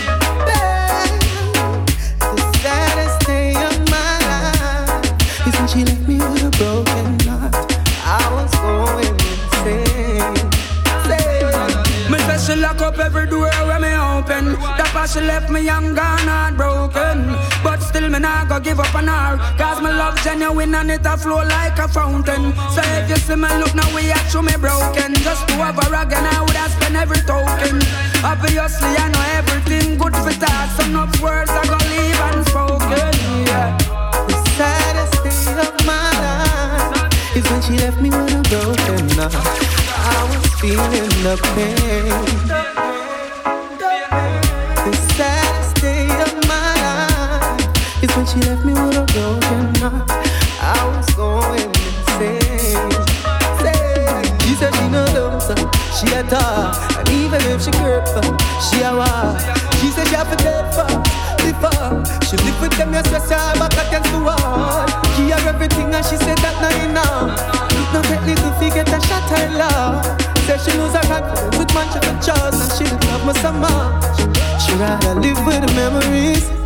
She 15.12 15.20
left 15.20 15.50
me 15.50 15.60
young 15.60 15.94
gone 15.94 16.26
heartbroken. 16.26 17.36
But 17.62 17.80
still 17.82 18.08
me 18.08 18.18
not 18.18 18.48
go 18.48 18.58
give 18.60 18.80
up 18.80 18.94
on 18.94 19.08
her. 19.08 19.36
Cause 19.58 19.80
my 19.82 19.90
love 19.90 20.16
genuine 20.24 20.74
and 20.74 20.90
it 20.90 21.04
a 21.04 21.16
flow 21.16 21.44
like 21.44 21.78
a 21.78 21.86
fountain. 21.88 22.52
So 22.72 22.80
if 22.96 23.10
you 23.10 23.16
see 23.16 23.36
me 23.36 23.48
look 23.60 23.74
now 23.74 23.88
we 23.94 24.10
actually 24.10 24.52
me 24.52 24.56
broken. 24.56 25.14
Just 25.20 25.46
to 25.48 25.54
have 25.60 25.76
her 25.76 25.94
again 26.02 26.24
I 26.24 26.40
would 26.40 26.56
have 26.56 26.72
spent 26.72 26.96
every 26.96 27.20
token. 27.28 27.76
Obviously 28.24 28.92
I 28.96 29.08
know 29.12 29.24
everything 29.36 29.98
good 29.98 30.16
for. 30.16 30.32
Some 30.76 30.90
enough 30.90 31.20
words 31.20 31.50
I 31.50 31.62
go 31.68 31.78
leave 31.92 32.20
unspoken. 32.32 33.12
Yeah. 33.44 33.76
The 34.28 34.36
saddest 34.56 35.16
day 35.24 35.52
of 35.60 35.74
my 35.84 36.08
life 36.24 37.36
is 37.36 37.44
when 37.50 37.60
she 37.60 37.76
left 37.84 38.00
me 38.00 38.08
with 38.08 38.32
a 38.32 38.42
broken 38.48 39.08
heart. 39.18 39.60
I 40.04 40.24
was 40.30 40.44
feeling 40.60 41.12
the 41.26 41.36
pain. 41.54 42.71
She 48.32 48.40
left 48.48 48.64
me 48.64 48.72
with 48.72 48.96
a 48.96 49.04
broken 49.12 49.74
heart. 49.76 50.08
I 50.56 50.80
was 50.88 51.04
going 51.12 51.68
insane. 51.68 52.80
She 54.40 54.56
said 54.56 54.72
she 54.72 54.88
no 54.88 55.04
her, 55.12 55.60
she 55.92 56.08
a 56.16 56.22
talk, 56.24 56.80
and 56.96 57.08
even 57.12 57.42
if 57.52 57.60
she 57.60 57.70
grip 57.76 58.08
she 58.64 58.80
a 58.80 58.96
walk. 58.96 59.36
She 59.80 59.92
said 59.92 60.08
she 60.08 60.16
have 60.16 60.30
to 60.32 60.36
dead 60.40 60.64
for, 60.72 60.88
live. 61.44 62.00
She 62.24 62.36
live 62.40 62.56
with 62.62 62.72
them, 62.78 62.94
yes, 62.94 63.04
yes, 63.12 63.28
back 63.60 63.76
against 63.76 64.10
the 64.12 64.20
wall. 64.24 64.88
She 65.12 65.28
have 65.28 65.44
everything, 65.46 65.92
and 65.92 66.04
she 66.06 66.16
said 66.16 66.38
that 66.40 66.56
not 66.64 66.72
enough. 66.80 67.36
No 67.92 68.00
take 68.08 68.24
little 68.24 68.52
figure 68.56 68.84
to 68.84 68.98
shut 69.04 69.28
her 69.28 69.48
love. 69.60 70.00
Said 70.48 70.60
she 70.64 70.72
lose 70.78 70.96
her 70.96 71.04
confidence 71.04 71.58
with 71.58 71.68
man 71.74 71.84
she 71.92 72.00
can 72.00 72.16
trust, 72.24 72.64
and 72.64 72.72
she 72.80 72.84
didn't 72.88 73.04
love 73.12 73.26
me 73.28 73.34
so 73.44 73.52
much. 73.52 74.16
She 74.64 74.72
rather 74.80 75.20
live 75.20 75.44
with 75.44 75.60
the 75.60 75.72
memories. 75.76 76.61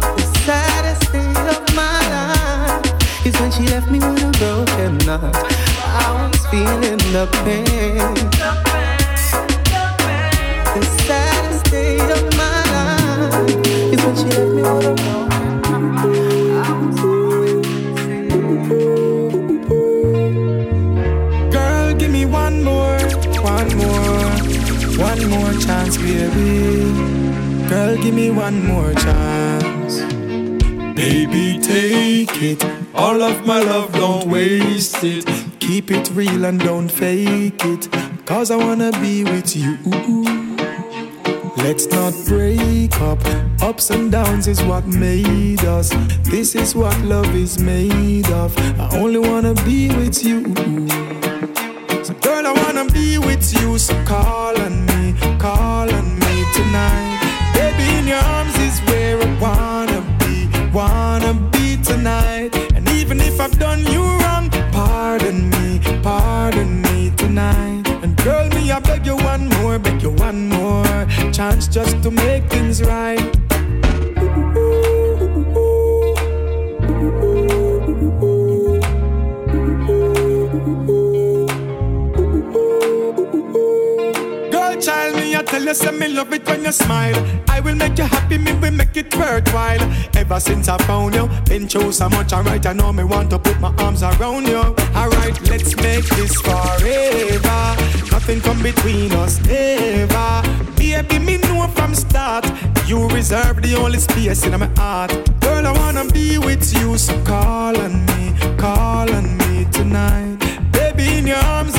Is 3.27 3.41
when 3.41 3.51
she 3.51 3.65
left 3.65 3.91
me 3.91 3.99
with 3.99 4.23
a 4.23 4.31
broken 4.39 5.01
heart. 5.01 5.35
I 5.83 6.31
was 6.31 6.47
feeling 6.47 6.99
the 7.13 7.27
pain. 7.43 8.15
The 10.75 10.83
saddest 11.03 11.65
day 11.71 11.99
of 11.99 12.23
my 12.37 12.63
life 12.77 13.67
is 13.93 14.01
when 14.05 14.15
she 14.17 14.27
left 14.37 14.53
me 14.57 14.63
with 14.63 14.87
a 14.87 14.95
broken 14.95 15.83
heart. 15.97 16.17
I 16.63 16.71
was 16.81 16.97
going 17.01 17.63
Girl, 21.51 21.95
give 21.95 22.13
me 22.13 22.27
one 22.27 22.63
more, 22.63 23.01
one 23.43 23.71
more, 23.77 24.31
one 25.11 25.23
more 25.29 25.53
chance, 25.65 25.97
baby. 25.99 26.93
Girl, 27.69 27.97
give 27.97 28.15
me 28.15 28.31
one 28.31 28.65
more 28.65 28.93
chance. 28.95 30.01
Baby, 30.95 31.59
take 31.61 32.43
it. 32.43 32.86
All 32.97 33.23
of 33.23 33.47
my 33.47 33.61
love, 33.61 33.93
don't 33.93 34.27
waste 34.27 35.05
it. 35.05 35.27
Keep 35.61 35.91
it 35.91 36.11
real 36.13 36.47
and 36.47 36.59
don't 36.59 36.89
fake 36.89 37.63
it. 37.65 37.89
Cause 38.25 38.51
I 38.51 38.57
wanna 38.57 38.91
be 39.01 39.23
with 39.23 39.55
you. 39.55 39.77
Let's 41.59 41.87
not 41.89 42.15
break 42.27 42.99
up. 43.01 43.19
Ups 43.61 43.91
and 43.91 44.11
downs 44.11 44.47
is 44.47 44.63
what 44.63 44.87
made 44.87 45.65
us. 45.65 45.91
This 46.23 46.55
is 46.55 46.75
what 46.75 46.99
love 47.03 47.35
is 47.35 47.59
made 47.59 48.31
of. 48.31 48.57
I 48.81 48.89
only 48.97 49.19
wanna 49.19 49.55
be 49.65 49.89
with 49.89 50.25
you. 50.25 50.43
So 52.03 52.15
girl, 52.15 52.47
I 52.47 52.53
wanna 52.65 52.91
be 52.93 53.19
with 53.19 53.53
you. 53.61 53.79
So 53.79 53.95
call 54.05 54.59
on 54.61 54.86
just 71.77 72.03
to 72.03 72.11
make 72.11 72.43
things 72.45 72.83
right. 72.83 73.36
Say 85.77 85.91
me 85.91 86.09
love 86.09 86.33
it 86.33 86.47
when 86.47 86.65
you 86.65 86.73
smile. 86.73 87.15
I 87.49 87.61
will 87.61 87.75
make 87.75 87.99
you 87.99 88.05
happy, 88.05 88.39
me 88.39 88.53
will 88.55 88.73
make 88.73 88.97
it 88.97 89.15
worthwhile. 89.17 89.83
Ever 90.15 90.41
since 90.41 90.69
I 90.69 90.79
found 90.79 91.15
you, 91.15 91.29
been 91.45 91.69
through 91.69 91.93
so 91.93 92.09
much. 92.09 92.33
Alright, 92.33 92.65
I 92.67 92.73
know 92.73 92.93
me 92.93 93.05
want 93.05 93.31
to 93.31 93.39
put 93.39 93.61
my 93.61 93.73
arms 93.79 94.03
around 94.03 94.47
you. 94.49 94.63
Alright, 94.97 95.37
let's 95.51 95.77
make 95.77 96.07
this 96.17 96.41
forever. 96.41 97.63
Nothing 98.11 98.41
come 98.41 98.63
between 98.63 99.13
us, 99.13 99.39
ever. 99.49 100.43
Baby, 100.77 101.19
me 101.19 101.37
know 101.39 101.69
from 101.69 101.95
start. 101.95 102.47
You 102.87 103.09
reserve 103.09 103.61
the 103.61 103.75
only 103.77 103.99
space 103.99 104.47
in 104.47 104.59
my 104.59 104.67
heart. 104.77 105.11
Girl, 105.41 105.67
I 105.67 105.73
wanna 105.73 106.05
be 106.11 106.39
with 106.39 106.73
you, 106.75 106.97
so 106.97 107.15
call 107.25 107.77
on 107.77 108.07
me, 108.07 108.35
call 108.57 109.11
on 109.13 109.37
me 109.39 109.67
tonight. 109.73 110.39
Baby, 110.73 111.19
in 111.19 111.27
your 111.27 111.37
arms 111.37 111.77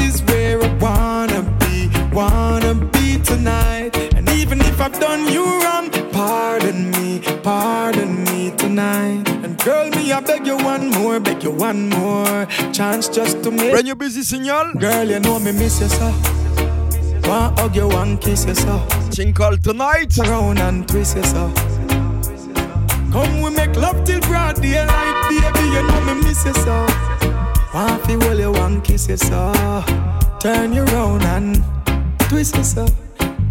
done 4.99 5.27
you 5.31 5.45
wrong, 5.61 5.89
pardon 6.11 6.91
me, 6.91 7.21
pardon 7.43 8.23
me 8.25 8.51
tonight. 8.51 9.27
And 9.43 9.57
girl, 9.63 9.89
me, 9.91 10.11
I 10.11 10.19
beg 10.19 10.45
you 10.45 10.57
one 10.57 10.89
more, 10.91 11.19
beg 11.19 11.43
you 11.43 11.51
one 11.51 11.89
more 11.89 12.45
chance 12.73 13.07
just 13.07 13.43
to 13.43 13.51
make. 13.51 13.73
When 13.73 13.85
you 13.85 13.95
busy 13.95 14.23
signal. 14.23 14.73
Girl, 14.73 15.07
you 15.09 15.19
know 15.19 15.39
me 15.39 15.51
miss 15.51 15.79
you 15.81 15.87
so. 15.87 16.07
Want 17.27 17.59
hug 17.59 17.75
you, 17.75 17.87
want 17.87 18.21
kiss 18.21 18.45
you 18.45 18.55
so. 18.55 18.77
Thing 19.11 19.33
called 19.33 19.63
tonight. 19.63 20.17
Round 20.17 20.59
and 20.59 20.87
twist 20.87 21.17
you 21.17 21.23
so. 21.23 21.51
Come 23.11 23.41
we 23.41 23.49
make 23.51 23.75
love 23.75 24.03
till 24.05 24.19
broad 24.21 24.61
daylight, 24.61 25.29
baby. 25.29 25.67
You 25.73 25.81
know 25.87 26.01
me 26.05 26.13
miss 26.23 26.45
you 26.45 26.53
so. 26.53 26.85
Want 27.73 28.01
fi 28.05 28.13
hold 28.13 28.39
you, 28.39 28.51
want 28.51 28.83
kiss 28.83 29.07
you 29.09 29.17
so. 29.17 29.53
Turn 30.39 30.71
you 30.71 30.83
round 30.83 31.23
and 31.23 31.63
twist 32.29 32.55
you 32.55 32.63
so, 32.63 32.85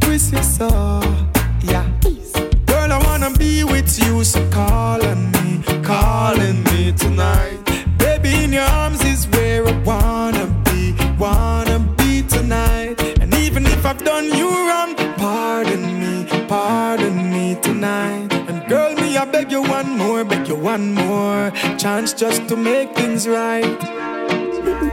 twist 0.00 0.32
you 0.32 0.42
so. 0.42 1.25
Girl, 1.66 2.92
I 2.92 2.98
wanna 3.05 3.31
be 3.38 3.64
with 3.64 3.98
you, 4.02 4.24
so 4.24 4.40
calling 4.50 5.31
me, 5.33 5.62
calling 5.83 6.62
me 6.64 6.92
tonight. 6.92 7.59
Baby, 7.98 8.44
in 8.44 8.52
your 8.52 8.62
arms 8.62 9.02
is 9.05 9.26
where 9.29 9.66
I 9.66 9.72
wanna 9.83 10.46
be, 10.64 10.94
wanna 11.18 11.79
be 11.98 12.22
tonight. 12.22 13.00
And 13.20 13.35
even 13.35 13.66
if 13.66 13.85
I've 13.85 14.02
done 14.05 14.26
you 14.26 14.48
wrong, 14.68 14.94
pardon 15.16 15.85
me, 16.00 16.26
pardon 16.48 17.33
me 17.33 17.57
tonight. 17.62 18.33
And 18.48 18.66
girl, 18.68 18.94
me, 18.94 19.16
I 19.16 19.24
beg 19.24 19.50
you 19.50 19.62
one 19.62 19.96
more, 19.96 20.24
beg 20.24 20.48
you 20.48 20.57
one 20.57 20.94
more 20.94 21.50
chance 21.79 22.12
just 22.12 22.48
to 22.48 22.57
make 22.57 22.94
things 22.94 23.26
right. 23.26 23.79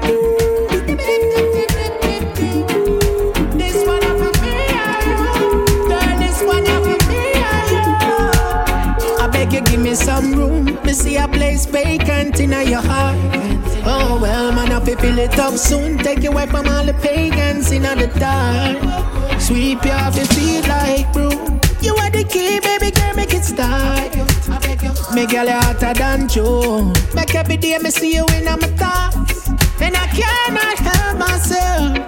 Ooh. 0.10 0.53
Place 11.66 11.98
vacant 11.98 12.40
in 12.40 12.52
your 12.68 12.82
heart. 12.82 13.18
Oh 13.86 14.20
well, 14.22 14.52
man, 14.52 14.72
I 14.72 14.80
fi 14.80 14.96
fill 14.96 15.20
it 15.20 15.38
up 15.40 15.56
soon. 15.56 15.98
Take 15.98 16.24
you 16.24 16.32
away 16.32 16.48
from 16.48 16.68
all 16.68 16.86
the 16.86 16.94
pagans 16.94 17.72
in 17.72 17.84
the 17.84 18.08
dark. 18.20 19.42
Sweep 19.42 19.84
you 19.84 19.92
off 19.92 20.16
your 20.16 20.26
feet 20.28 20.68
like 20.68 21.12
broom. 21.14 21.60
You 21.82 21.96
are 21.96 22.10
the 22.10 22.24
key, 22.24 22.60
baby 22.60 22.92
girl, 22.92 23.14
make 23.16 23.34
it 23.34 23.44
start. 23.44 24.16
Me 25.14 25.26
girl, 25.28 25.46
you 25.46 25.52
hotter 25.52 25.94
than 25.94 26.28
Joe. 26.28 26.92
Make 27.14 27.36
every 27.36 27.58
day 27.58 27.78
me 27.78 27.92
see 27.92 28.16
you 28.16 28.26
in 28.34 28.46
my 28.46 28.58
thoughts, 28.78 29.50
and 29.82 29.96
I 29.96 30.08
cannot 30.08 30.78
help 30.80 31.18
myself. 31.20 32.03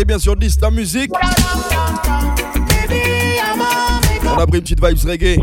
T'étais 0.00 0.04
bien 0.06 0.18
sur 0.18 0.34
10, 0.34 0.60
la 0.62 0.70
musique. 0.70 1.10
Baby, 2.88 3.02
I'm 3.38 3.60
on 4.24 4.38
a 4.38 4.46
pris 4.46 4.58
une 4.58 4.62
petite 4.62 4.82
vibes 4.82 4.98
reggae. 5.06 5.38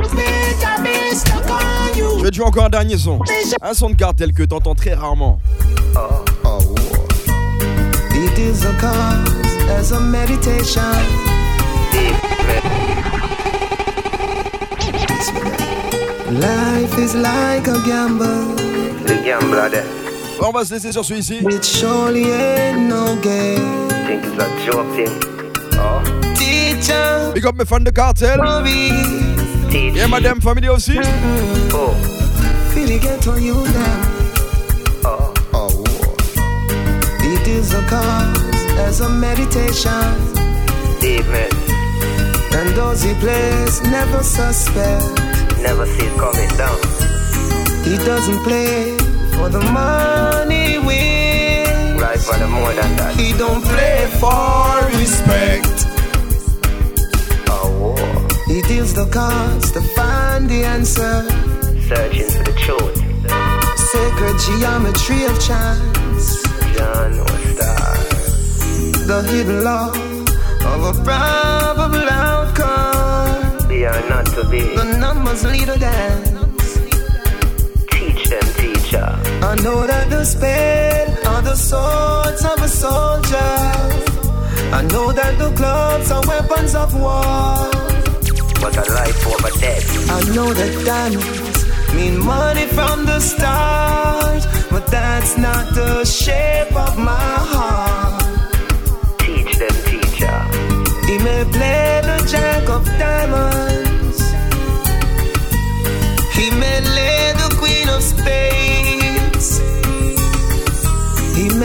Je 2.17 2.23
vais 2.23 2.31
te 2.31 2.35
jouer 2.35 2.45
encore 2.45 2.65
un 2.65 2.69
dernier 2.69 2.97
son. 2.97 3.19
Un 3.61 3.73
son 3.75 3.91
de 3.91 3.95
cartel 3.95 4.33
que 4.33 4.41
t'entends 4.43 4.73
très 4.73 4.95
rarement. 4.95 5.39
It 8.15 8.37
is 8.39 8.65
a 8.65 8.73
cause 8.79 9.69
as 9.69 9.91
a 9.91 9.99
meditation. 9.99 10.81
Life 16.31 16.97
is 16.97 17.15
like 17.15 17.67
a 17.67 17.77
gamble. 17.87 18.55
The 19.05 19.23
gambler. 19.23 19.83
On 20.41 20.51
va 20.51 20.65
se 20.65 20.73
laisser 20.73 20.91
sur 20.91 21.05
celui-ci. 21.05 21.43
It 21.47 21.63
surely 21.63 22.29
ain't 22.31 22.87
no 22.89 23.15
game. 23.21 23.96
Think 24.07 24.23
it's 24.23 24.41
a 24.41 24.47
joke 24.65 24.87
thing. 24.95 25.15
Oh. 25.73 26.01
Teacher, 26.39 27.31
Big 27.33 27.45
up 27.45 27.55
mes 27.55 27.65
fans 27.67 27.83
the 27.83 27.91
cartel. 27.91 28.39
worry. 28.39 28.89
Teach. 29.69 29.97
Et 29.97 30.07
madame 30.07 30.39
family 30.39 30.69
aussi. 30.69 30.97
Oh. 31.73 31.93
Feel 32.73 32.89
it 32.91 33.01
get 33.01 33.27
on 33.27 33.43
you 33.43 33.55
down. 33.75 33.99
Oh. 35.03 35.33
Oh, 35.53 35.83
it 37.33 37.47
is 37.47 37.73
a 37.73 37.81
cause 37.89 38.63
as 38.87 39.01
a 39.01 39.09
meditation. 39.09 40.07
Deep 41.01 41.25
man. 41.27 41.51
And 42.57 42.69
those 42.77 43.03
he 43.03 43.13
plays 43.15 43.81
never 43.83 44.23
suspect. 44.23 45.03
Never 45.61 45.85
see 45.85 46.05
it 46.05 46.17
coming 46.17 46.51
down. 46.55 46.79
He 47.83 47.97
doesn't 48.05 48.41
play 48.43 48.95
for 49.35 49.49
the 49.49 49.59
money 49.59 50.56
win. 52.27 52.39
Right 52.39 52.39
for 52.39 52.39
the 52.39 52.47
more 52.47 52.73
than 52.73 52.95
that. 52.97 53.15
He 53.15 53.33
don't 53.37 53.63
play 53.63 54.07
for 54.19 54.87
respect. 54.97 55.85
Oh. 57.49 57.69
War. 57.79 58.27
He 58.47 58.61
deals 58.61 58.93
the 58.93 59.05
cards 59.07 59.71
to 59.71 59.81
find 59.81 60.49
the 60.49 60.63
answer. 60.63 61.23
Searching 61.87 62.29
for 62.29 62.43
the 62.43 62.53
truth. 62.53 62.97
Sacred 63.91 64.35
geometry 64.45 65.23
of 65.25 65.35
chance. 65.41 66.43
John 66.75 67.19
or 67.19 67.37
star. 67.53 67.97
The 69.07 69.23
hidden 69.31 69.63
law 69.63 69.89
of 70.73 70.83
a 70.83 71.03
probable 71.03 72.07
outcome. 72.09 73.67
Be 73.67 73.85
or 73.85 74.09
not 74.09 74.25
to 74.25 74.47
be. 74.49 74.61
The 74.75 74.97
numbers 74.97 75.43
lead 75.43 75.69
a 75.69 75.77
dance. 75.77 76.46
I 79.47 79.55
know 79.63 79.87
that 79.87 80.09
the 80.09 80.25
spade 80.25 81.25
are 81.25 81.41
the 81.41 81.55
swords 81.55 82.43
of 82.43 82.61
a 82.61 82.67
soldier. 82.67 83.55
I 84.79 84.81
know 84.91 85.13
that 85.13 85.39
the 85.39 85.51
clubs 85.55 86.11
are 86.11 86.21
weapons 86.27 86.75
of 86.75 86.93
war. 86.93 87.71
But 88.59 88.75
a 88.75 88.85
life 88.99 89.21
over 89.25 89.51
death. 89.61 89.87
I 90.11 90.19
know 90.35 90.53
that 90.53 90.73
diamonds 90.83 91.59
mean 91.95 92.19
money 92.19 92.65
from 92.77 93.05
the 93.05 93.21
start, 93.21 94.43
but 94.69 94.85
that's 94.87 95.37
not 95.37 95.73
the 95.73 96.03
shape 96.03 96.75
of 96.75 96.97
my 96.97 97.31
heart. 97.53 98.23
Teach 99.19 99.53
them, 99.61 99.75
teacher. 99.87 100.39
He 101.07 101.17
may 101.19 101.45
play 101.55 102.01
the 102.03 102.19
jack 102.33 102.63
of 102.67 102.83
diamonds. 102.99 104.19
He 106.35 106.49
may 106.51 106.77
lay 106.97 107.31
the 107.41 107.55
queen 107.57 107.87
of 107.87 108.03
spades. 108.03 108.56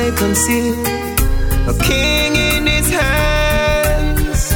He 0.02 0.10
may 0.10 0.16
conceal 0.16 0.80
a 1.70 1.74
king 1.80 2.34
in 2.34 2.66
his 2.66 2.90
hands 2.90 4.52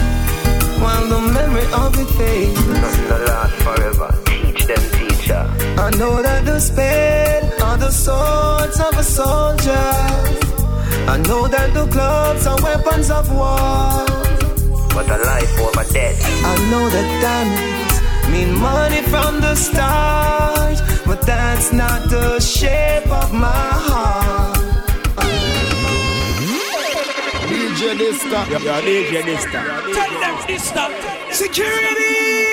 while 0.82 1.06
the 1.06 1.20
memory 1.20 1.66
of 1.72 1.96
it 2.00 2.10
fades. 2.18 2.66
Nothing 2.66 3.06
to 3.06 3.18
last 3.30 3.54
forever. 3.62 4.08
Teach 4.24 4.66
them, 4.66 4.82
teacher. 4.98 5.42
I 5.78 5.90
know 5.98 6.20
that 6.20 6.44
the 6.46 6.58
spade 6.58 7.44
are 7.62 7.76
the 7.76 7.92
swords 7.92 8.80
of 8.80 8.98
a 8.98 9.04
soldier. 9.04 9.88
I 11.14 11.16
know 11.28 11.46
that 11.46 11.72
the 11.74 11.86
clubs 11.94 12.44
are 12.48 12.60
weapons 12.60 13.10
of 13.10 13.30
war. 13.30 14.04
But 14.94 15.06
a 15.16 15.18
life 15.30 15.58
over 15.60 15.84
death. 15.92 16.18
I 16.44 16.54
know 16.70 16.90
that 16.90 17.08
diamonds 17.22 17.96
mean 18.32 18.58
money 18.58 19.02
from 19.12 19.40
the 19.40 19.54
start, 19.54 20.78
but 21.06 21.22
that's 21.22 21.72
not 21.72 22.10
the 22.10 22.40
shape 22.40 23.08
of 23.22 23.32
my 23.32 23.70
heart. 23.88 24.55
DJ. 27.76 28.48
You're 28.48 28.60
DJ. 28.62 29.52
Tell 29.92 30.20
them. 30.20 31.32
Security! 31.32 32.45